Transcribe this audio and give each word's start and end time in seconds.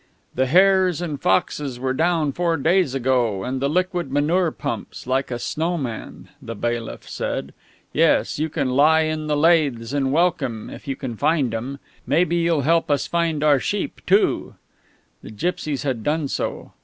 "The 0.33 0.47
hares 0.47 0.99
and 0.99 1.21
foxes 1.21 1.79
were 1.79 1.93
down 1.93 2.31
four 2.31 2.57
days 2.57 2.95
ago, 2.95 3.43
and 3.43 3.61
the 3.61 3.69
liquid 3.69 4.11
manure 4.11 4.49
pumps 4.49 5.05
like 5.05 5.29
a 5.29 5.37
snow 5.37 5.77
man," 5.77 6.29
the 6.41 6.55
bailiff 6.55 7.07
said.... 7.07 7.53
"Yes, 7.93 8.39
you 8.39 8.49
can 8.49 8.71
lie 8.71 9.01
in 9.01 9.27
the 9.27 9.37
laithes 9.37 9.93
and 9.93 10.11
welcome 10.11 10.71
if 10.71 10.87
you 10.87 10.95
can 10.95 11.17
find 11.17 11.53
'em. 11.53 11.77
Maybe 12.07 12.37
you'll 12.37 12.61
help 12.61 12.89
us 12.89 13.05
find 13.05 13.43
our 13.43 13.59
sheep 13.59 14.01
too" 14.07 14.55
The 15.21 15.29
gipsies 15.29 15.83
had 15.83 16.03
done 16.03 16.27
so. 16.29 16.73